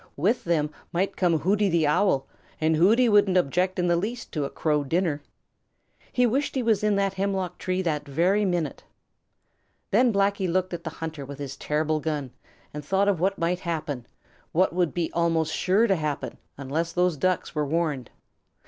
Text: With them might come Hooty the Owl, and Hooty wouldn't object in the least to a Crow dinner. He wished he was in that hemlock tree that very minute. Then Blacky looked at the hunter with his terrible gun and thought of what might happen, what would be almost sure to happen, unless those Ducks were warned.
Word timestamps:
With 0.17 0.45
them 0.45 0.71
might 0.91 1.15
come 1.15 1.37
Hooty 1.41 1.69
the 1.69 1.85
Owl, 1.85 2.25
and 2.59 2.75
Hooty 2.75 3.07
wouldn't 3.07 3.37
object 3.37 3.77
in 3.77 3.85
the 3.85 3.95
least 3.95 4.31
to 4.31 4.45
a 4.45 4.49
Crow 4.49 4.83
dinner. 4.83 5.21
He 6.11 6.25
wished 6.25 6.55
he 6.55 6.63
was 6.63 6.83
in 6.83 6.95
that 6.95 7.13
hemlock 7.13 7.59
tree 7.59 7.83
that 7.83 8.07
very 8.07 8.43
minute. 8.43 8.83
Then 9.91 10.11
Blacky 10.11 10.51
looked 10.51 10.73
at 10.73 10.83
the 10.83 10.89
hunter 10.89 11.23
with 11.23 11.37
his 11.37 11.55
terrible 11.55 11.99
gun 11.99 12.31
and 12.73 12.83
thought 12.83 13.07
of 13.09 13.19
what 13.19 13.37
might 13.37 13.59
happen, 13.59 14.07
what 14.53 14.73
would 14.73 14.91
be 14.95 15.11
almost 15.13 15.53
sure 15.53 15.85
to 15.85 15.95
happen, 15.95 16.39
unless 16.57 16.93
those 16.93 17.15
Ducks 17.15 17.53
were 17.53 17.67
warned. 17.67 18.09